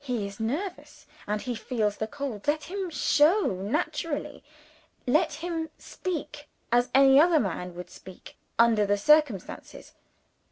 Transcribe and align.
He 0.00 0.26
is 0.26 0.40
nervous, 0.40 1.06
and 1.24 1.40
he 1.40 1.54
feels 1.54 1.98
the 1.98 2.08
cold. 2.08 2.48
Let 2.48 2.64
him 2.64 2.90
show 2.90 3.48
it 3.48 3.54
naturally; 3.58 4.42
let 5.06 5.34
him 5.34 5.70
speak 5.78 6.48
as 6.72 6.90
any 6.92 7.20
other 7.20 7.38
man 7.38 7.76
would 7.76 7.88
speak, 7.88 8.36
under 8.58 8.84
the 8.84 8.98
circumstances. 8.98 9.92